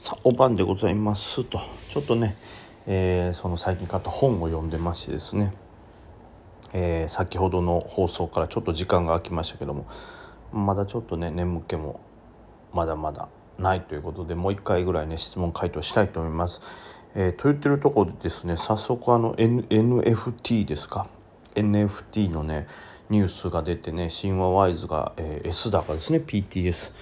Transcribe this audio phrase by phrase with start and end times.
[0.00, 2.38] さあお晩でございますとちょっとね、
[2.86, 5.52] えー、その最近買った本を読んでましてですね、
[6.72, 9.86] えー、先ほどの放送からちょっと時間が空きましたけども
[10.54, 12.00] まだちょっとね眠気も
[12.72, 13.28] まだまだ
[13.58, 16.62] ないということでもう一回ぐらいね質問回答したいと思います。
[17.14, 21.08] えー、と言ってるところでですね早速あの、N、NFT ですか
[21.56, 22.66] ？NFT のね
[23.10, 26.94] ニュースが出てね神話ワイズが、えー、S 高ですね PTS。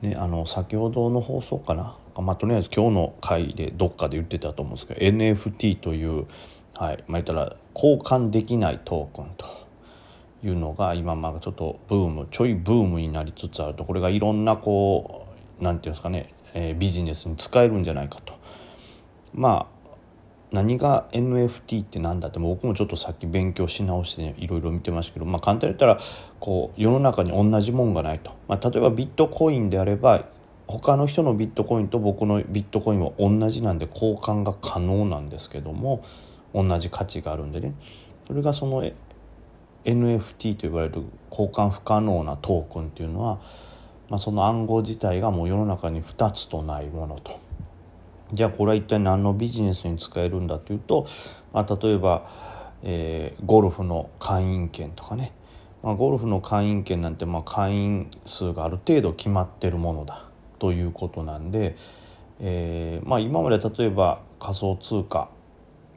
[0.00, 1.96] ね、あの先ほどの放送かな？
[2.22, 6.26] まあ、とりあえず今日の回でどっかで言ってたと思うんですけど NFT という、
[6.74, 9.46] はいまあ、言ったら交換できないトークンと
[10.44, 15.26] いうのが今まあちょっとブームちょいブームになりつつあるとこれがいろんなこ
[15.60, 18.34] うなんていうんですかね、えー、ビジネスに使えるんじゃないかと。
[19.34, 19.78] まあ
[20.50, 26.00] 何が NFT って何だって僕もちょっとさっき勉強し直して、ね、いろいろ見てましたけど、まあ、簡単に言ったら
[26.40, 30.24] こう世の中に同じもんがないと、まあ、例えばビットコインであれば
[30.68, 36.04] 他の人のビットコインと僕のビットコインは同じなんで交換が可能なんですけども
[36.54, 37.74] 同じ価値があるんでね。
[38.26, 38.84] それがその
[39.84, 43.40] NFT と呼ばれる交換不可能なトークンっていうのは、
[44.10, 47.40] まあ、その暗号自体がもう世の中に2つとないものと。
[48.34, 51.06] じゃあこれは一体何のビジネスに使えるんだというと、
[51.54, 52.28] まあ、例えば、
[52.82, 55.32] えー、ゴルフの会員権とかね、
[55.82, 60.27] まあ、ゴルフの会員権なんてまあ会員数がある程度決まってるものだ。
[60.58, 61.76] ということなんで、
[62.40, 65.30] えーまあ、今まで例えば仮想通貨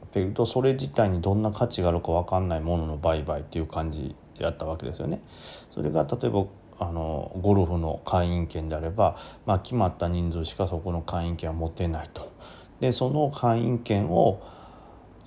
[0.06, 5.22] っていうとそれ自体にどんな価値があるか分かんないものの売買っていう感じやったわけですよね。
[5.70, 6.46] それが例えば
[6.78, 12.32] あのゴルフの会員権であれば、まあ、決まった人数しかそこの会員権は持てないと。
[12.80, 14.42] でその会員権を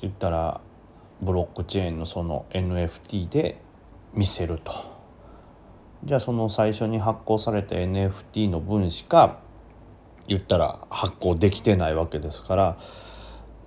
[0.02, 0.60] 言ったら
[1.22, 3.62] ブロックチェーンのその NFT で
[4.14, 4.95] 見せると。
[6.06, 9.40] じゃあその最初に発行された NFT の分しか
[10.28, 12.78] 言ったら発行できてないわけですから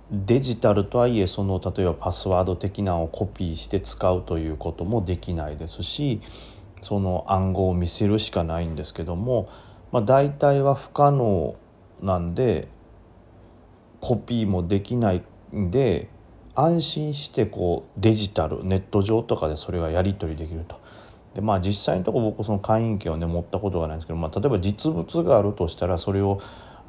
[0.09, 6.21] デジタルとはいえその例えばパスワード的なのをコピーして使うということもできないですし
[6.81, 9.49] その暗号を見せるしかないんですけども、
[9.91, 11.55] まあ、大体は不可能
[12.01, 12.69] なんで
[13.99, 15.23] コピーもできない
[15.53, 16.07] んで
[16.55, 20.79] 安心してこうデジタルネット上とかでそれがやり取りできると。
[21.33, 26.41] でまあ実際のとこ僕その会員権をね持ったことがないんですけど、まあ、例えば実物があるとしたらそれを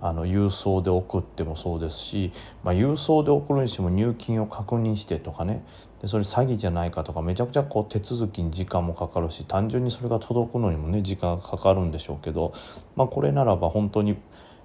[0.03, 2.33] あの郵送で送ってもそうですし、
[2.65, 5.65] まあ、郵送で送るにしても入金を確認してとかね
[6.01, 12.55] でそれ詐欺じゃないかとかめちゃくちゃこう手続きに時間もかかるし単純にそれが届くのにもね時間がかかるんでしょうけど、
[12.97, 14.17] まあ、これならば本当に、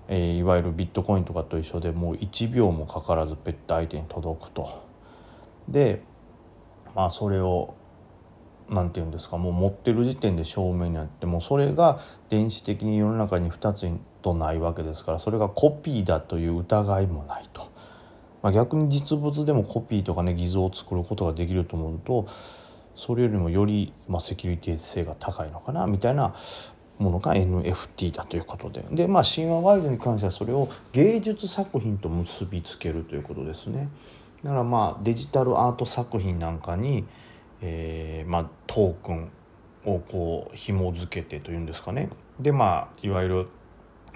[0.07, 4.85] えー、いわゆるビットコインとかと一緒でもう1秒もかからずペット相手に届くと。
[5.67, 6.01] で
[6.95, 7.75] まあそれを
[8.69, 11.99] 何て言うんですかもう持ってる時点で証明になってもそれが
[12.29, 13.87] 電子的に世の中に2つ
[14.21, 17.73] とないわけですからそれがコピーだという疑いもないと。
[18.41, 22.27] まあ、逆に実物でもコピーとかね偽造を作ることができると思うと
[22.95, 26.35] それよりもより、まあ、セキュリティ性が高いのかなみたいな
[26.99, 33.89] ものが NFT だということででまあ神話ワイドに関してはそれを芸術作品と結びつけるということですね
[34.43, 37.05] だからまあデジタルアート作品なんかに、
[37.61, 39.31] えー、まあ、トークン
[39.85, 42.09] をこう紐付けてというんですかね。
[42.39, 43.47] でまあいわゆる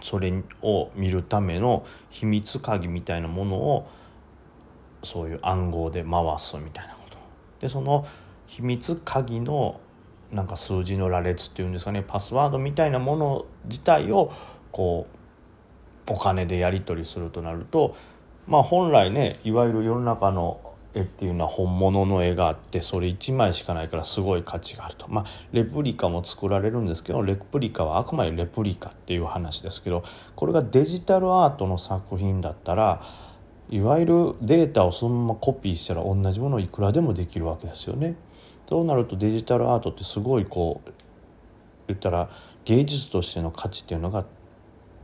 [0.01, 3.87] それを見るための秘密鍵みたいなものを
[5.03, 7.17] そういう暗号で回すみたいなこと。
[7.59, 8.05] でその
[8.47, 9.79] 秘密鍵の
[10.31, 12.03] なんか数字の羅列っていうんですかね。
[12.05, 14.31] パスワードみたいなもの自体を
[14.71, 15.07] こ
[16.07, 17.95] うお金でやり取りするとなると
[18.47, 20.59] まあ本来ねいわゆる世の中の
[20.93, 25.07] 絵っていうのは本物の絵があってそれ1枚しかないからすごい価値があると。
[25.07, 30.03] まあレプリカも作られるんですけどレプリカはあくまでレプリカっていう話ですけど
[30.35, 33.03] これがデジタルアートの作品だったら
[33.69, 38.15] いわゆるデータをそのままコピーしたら同じものをいくらでもできるわけですよね。
[38.67, 40.91] そうなるとデジタルアートってすごいこう
[41.87, 42.29] 言ったら
[42.65, 44.25] 芸術としての価値っていうのが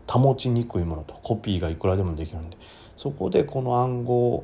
[0.07, 1.15] 保ちにくいものと。
[1.23, 2.57] コピーがいくらでもできるんで。
[2.95, 4.43] そこでこの暗号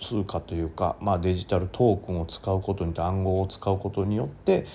[0.00, 4.66] 通貨というか、まあ、デジタルトークンを使うことによって暗号を使うことによって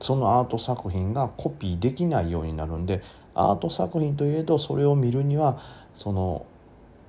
[0.00, 3.02] そのアート作品がコピーできないようになるんで
[3.34, 5.60] アート作品といえどそれを見るには
[5.94, 6.46] その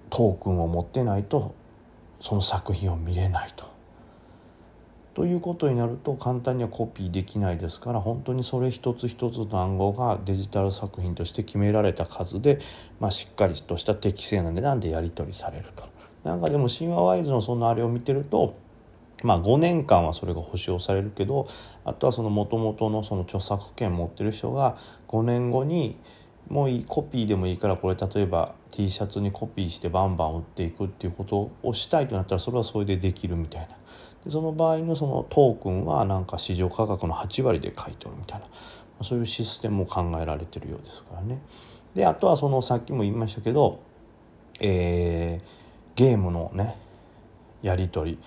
[0.09, 1.55] トークンを持ってないと
[2.19, 3.71] その作品を見れないと。
[5.13, 12.59] ということになると簡単にはコピーできないですから本当にそれ一つ一つの暗号がデジタル作品として決められた数で、
[13.01, 16.00] まあ、しっかりとした適正な値段でやり取りされると。
[16.23, 18.55] なんかでも神話ワイズのそのあれを見てると
[19.23, 21.47] まあ5年間はそれが保証されるけど
[21.85, 24.77] あとはそのもともとのその著作権持ってる人が
[25.07, 25.97] 5年後に、
[26.47, 33.67] もういいコピーでもいいからこれ例えば T シャツにコピーしてバンバン売っていくっていうことをしたいとなったらそれはそれでできるみたいな
[34.25, 38.47] でその場合のそのトークンはなんか市場価格の8割で買い取るみたいな
[39.03, 41.41] そういうシステムも考えられてるようですからね。
[41.95, 43.79] であとはそのさっきも言いましたけど、
[44.59, 45.60] えー、
[45.95, 46.77] ゲームのね
[47.61, 48.17] やり取り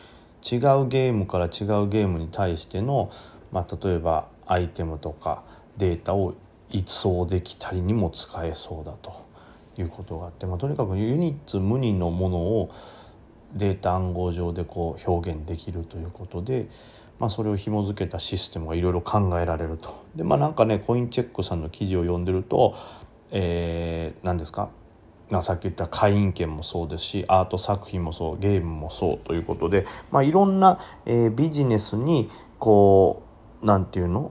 [0.45, 3.11] 違うゲームから違うゲームに対しての、
[3.51, 5.43] まあ、例えばアイテムとか
[5.79, 6.35] データを
[6.71, 9.25] 一掃できたりにも使えそうだと
[9.79, 12.71] いうことがあって、まあ、とにかくユニッツ無二のものを
[13.55, 16.69] データ暗号上でこう表現できるということで、
[17.19, 20.05] まあ、それを紐付けたシステムがいろいろ考えられると。
[20.15, 22.75] でまあなんかねコインチェックさんの記事を読んでると、
[23.31, 24.71] えー、何ですか、
[25.43, 33.23] さっき言った会員権もそうですしアート作品もそうゲームもそうということで、まあ、いろんな、えー、ビジネスにこ
[33.63, 34.31] うなんていうの？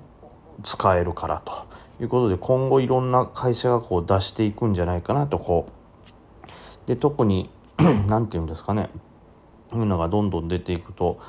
[0.63, 1.65] 使えるからと
[2.01, 6.87] いうことで今後いろんな会社がこう出していくんじゃないかなとこう。
[6.87, 7.49] で特に
[8.07, 8.89] 何て言うんですかね。
[9.73, 11.19] いうのがどんどん出ていくと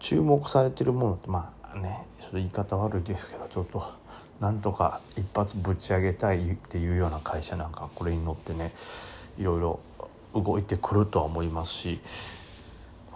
[0.00, 3.84] 注目されてるものってまあねちょっと言い方悪いですけどちょっと
[4.40, 8.72] なんとか一発ぶち上げたいっていうような会社なんかこれに乗ってね
[9.38, 9.80] いろいろ
[10.34, 12.00] 動いてくるとは思いますし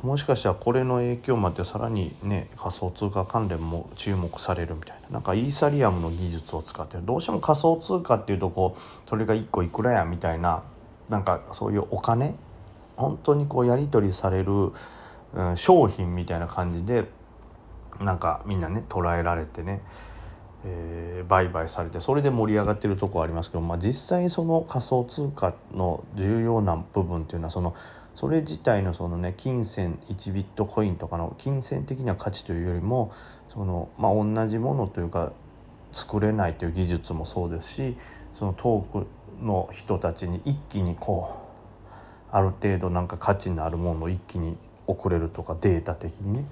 [0.03, 10.63] もしかしたらこれの影響もあってさらにね仮想通貨関連も注目されるみたいななんかイーサリアムの技術を使ってどうしても仮想通貨っていうとこうそれが1個いくらやみたいな
[11.11, 12.35] なんかそういうお金
[12.97, 14.73] 本当にこうやり取りされる、
[15.35, 17.05] うん、商品みたいな感じで
[18.01, 19.83] なんかみんなね捉えられてね、
[20.65, 27.75] えー、売買されてそれで盛り上がってるとこありますけど、まあ、実際その仮想通貨の重要な部分っていうのはその
[28.15, 33.13] それ自体のそのね金銭1ビットコインとかの金銭的な価値というよりも
[33.49, 35.33] その、まあ、同じものというか
[35.93, 37.97] 作れないという技術もそうですし
[38.33, 39.07] そのトーク
[39.43, 41.51] の人たちに一気にこう
[42.33, 46.45] ある程度なんか価値のあるものを一気に送れるとかデータ的にね。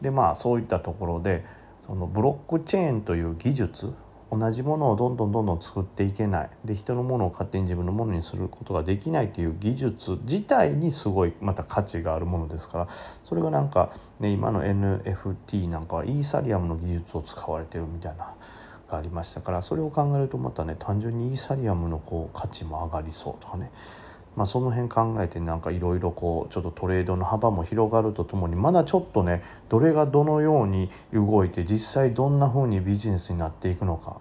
[0.00, 1.44] でまあそういったところで
[1.88, 3.94] そのブロックチェーンという技術
[4.30, 6.50] 同じものをどんどんどんどん作っていけない。
[6.62, 12.88] で人のものを勝手に自分のものにすることができないという技術自体にすごいまた価値があるものですから。
[13.24, 13.90] それがなんか、
[14.20, 18.34] ね、今の NFT なんかはイーサリアムの技術を使われてるみたいな
[18.90, 23.70] がありましたからそれを考えるとまたね単純にイーサリアムのこう価値も上がりそうとかね。
[24.38, 34.20] まあ、その辺考えてなんかいろいろこうちょっとトレードの幅も広がるとともにまだちょっとねどれがどのように動いて実際どんな風にビジネスになっていくのか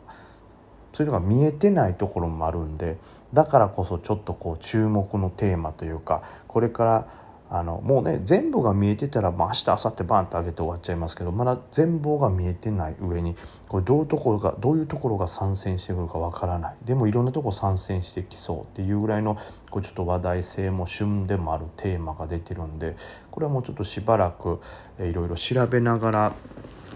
[0.91, 2.97] そういうのが見えてないところもあるんで
[3.31, 7.07] だからこそちょっとこう注目のテーマというかこれから
[7.49, 13.35] あのもうね全部が見えてたら、まあ、明日明後日バンと上げて終わっちゃいますけどまだ全貌が見えてない上に
[13.69, 16.75] これどういうところがどういうところが参戦してくるかわからない。
[16.83, 19.37] でもいろんなとこ参戦してきそうっていうぐらいの
[19.69, 22.95] こうちょっと話題性も旬でもあるテーマが出てるんで
[23.31, 24.59] これはもうちょっとしばらく
[24.99, 26.33] いろいろ調べながら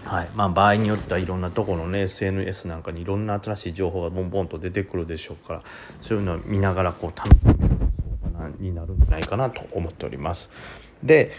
[0.04, 0.28] はい。
[0.34, 5.62] まあ、場合によってはいろんなところの、ね、SNS なんかにいろんな新しい情報がボンボンと出てくるでしょうから
[6.00, 7.61] そういうのを見ながらこう楽しめる
[8.62, 10.50] になるんじゃないかなと思っております。
[11.02, 11.32] で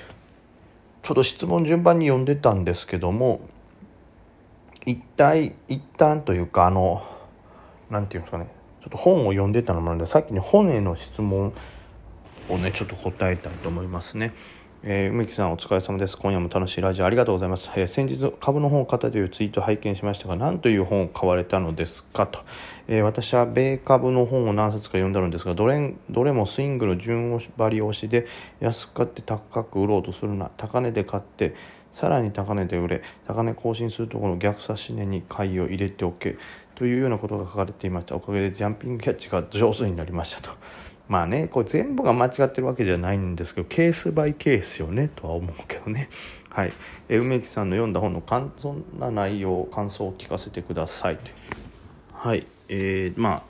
[1.02, 3.42] ちょっと質問順番に読んでたんですけども
[4.86, 7.06] 一体一旦というかあの
[7.90, 8.48] 何て言うんですかね
[8.82, 11.54] ちょっと本を読んでたのもあるのでさっきに本への質問
[12.50, 14.34] をねちょっと答えたいと思いますね。
[14.86, 16.18] えー、梅木さんお疲れ様です。
[16.18, 17.72] 今夜も楽しいラジオありがとうございます。
[17.74, 22.42] えー、先日株の本を買ったというツイートを拝見しましたが、何という本を買われたのですかと。
[22.90, 28.28] えー、私は米株の本を何冊か読んだのですが、どれどれもスイングの順張り押しで
[28.60, 30.52] 安く買って高く売ろうとするな。
[30.58, 31.56] 高値で買って、
[31.94, 36.36] さらに高値で売れ、高値更新するところの逆差し値に買いを入れておけ。
[36.76, 38.16] というようなことが書かれていました。
[38.16, 40.50] おかげでジャンピングキャッチが上手になりましたと。
[41.08, 46.10] まあねこれ全部が間違ってるわけじゃないんですけどケースバイケースよねとは思うけどね。
[46.50, 46.74] はい、
[47.10, 51.18] え梅木さんの読んだ本の簡単な内容感想を聞かせてください。
[52.12, 52.46] はい。
[52.70, 53.44] えー、まあ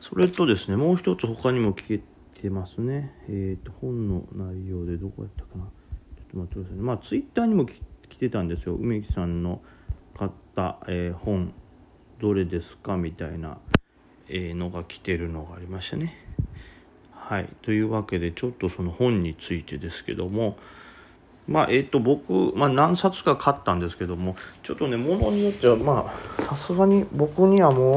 [0.00, 2.00] それとですねもう一つ他にも聞け
[2.40, 3.14] てますね。
[3.28, 5.64] えっ、ー、と本の内容でどこやったかな。
[5.64, 6.82] ちょっと待ってくださいね。
[6.82, 8.74] まあツイッターにも来てたんですよ。
[8.74, 9.62] 梅木さんの
[10.16, 11.52] 買った、えー、本
[12.20, 12.96] どれですか？
[12.96, 13.58] みたいな、
[14.28, 16.14] えのが来てるのがありましたね。
[17.30, 20.56] はい、というわけでちょっとその本についてですけども。
[21.46, 24.34] まあえっ、ー、と僕、まあ、何冊か買ったんですけども。
[24.64, 27.96] ちょっとねものによってはまあさすがに僕にはもう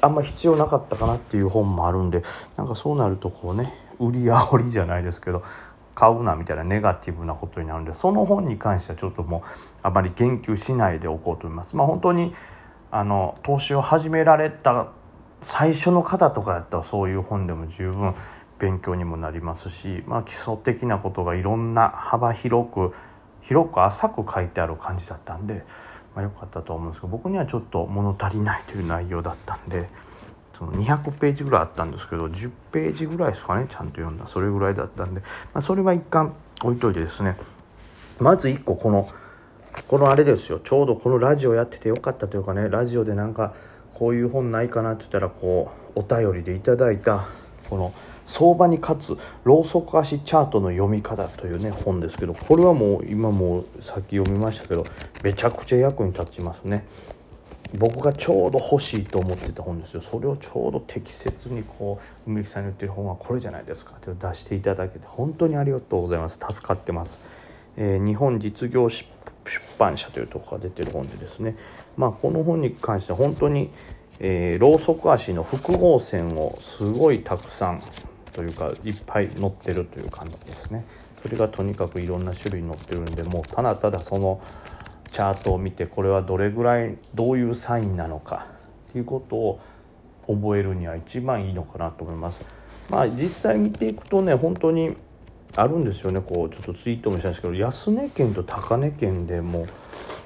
[0.00, 2.24] あんま必要なかったかなっていう本もあるんで
[2.56, 5.44] なんかそうなるとこうね売り煽りじゃないですけど
[5.94, 9.48] 買うなみたいなネガティブなことになるんでその本に関してはちょっともう
[9.84, 11.76] あまり言及しないでおこうと思います。
[11.76, 12.32] まあ、本当に
[12.90, 14.88] あの投資を始められた
[15.42, 18.14] 最初の方とかやったらそういう本でも十分
[18.58, 22.94] 勉強にもなりますし、まあ、基礎的なことがいろんな幅広く
[23.42, 25.64] 広く浅く書いてある感じだったんで、
[26.14, 29.88] まあ、よかったと思うんですけど僕にはちょっと物足りないという内容だったんで
[30.56, 34.28] その200ページぐらいあったんですけど10ページぐらいですかねちゃんと読んだ。
[34.28, 35.22] それぐらいだったんで、
[35.52, 37.36] まあ、それは一貫置いといてですね
[38.20, 39.08] まず1個この
[39.88, 40.60] このあれですよ。
[40.60, 43.54] ちょうどこのラジオやっててよかったというかねラジオでなんか
[43.94, 47.26] こういう本ないかなって言ったらこうお便りでいただいた
[47.68, 47.92] この
[48.26, 54.84] 「相場に勝つローソク足チャートの読み方」というね本ですけどこれはもう今もうさっき読みましたけど
[55.22, 56.86] めちゃくちゃ役に立ちますね。
[57.78, 60.02] 僕がちょうど欲しいと思ってた本ですよ。
[60.02, 66.38] それをちょうど適切にこう梅木さんに言ってる本はこれじゃないですかって出していただけて本当にありがとうございます。
[66.38, 67.18] 助かってます、
[67.76, 69.06] えー、日本実業出
[69.78, 71.56] 版社というところが出てる本でですね
[71.96, 73.70] まあこの本に関しては本当に
[74.24, 77.82] えー、ローソク足の複合線をすごいたくさん
[78.32, 80.86] というかいっぱい載ってるという感じですね
[81.22, 84.40] それがとにかくいろんな種類載ってるんでもうただただその
[85.10, 88.46] チャートを見てこれはどれぐらいどういうサインなのか
[88.90, 89.60] っていうことを
[90.28, 92.42] 覚えるには一番いいのかなと思います。
[92.88, 94.96] まあ実際見ていくとね本当に
[95.54, 96.20] あるんですよね。
[96.20, 99.66] こうちょっとツイートもしたんですけど安値県と高値県でも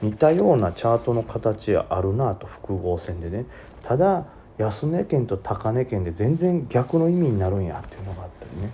[0.03, 3.47] 似たようなチャートの形あるなと複合線でね。
[3.83, 4.27] ただ
[4.59, 8.71] 安値県と高値県で全然逆の意味になるんやっていうのがあったりね。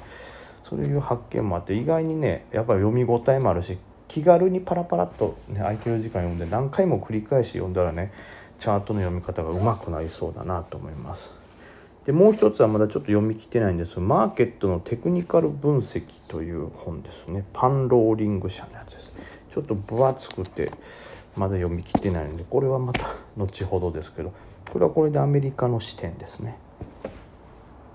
[0.68, 3.76] そういう発見もあって意外にねやっぱり読み応えもあるし
[4.08, 8.12] 気軽にパラパラっと、ね、空いてる時間読んで何回も繰り返し読んだらね
[8.58, 11.41] チャートの読み方がうまくなりそうだなと思います。
[12.04, 17.44] でもう一つはまだちょっと読み切ってないんですが「マーケットのテクニカル分析」という本ですね。
[17.52, 19.12] パンローリング社のやつです。
[19.52, 20.72] ちょっと分厚くて
[21.36, 23.06] まだ読み切ってないのでこれはまた
[23.36, 24.32] 後ほどですけど
[24.72, 26.58] これはこれでアメリカの視点ですね。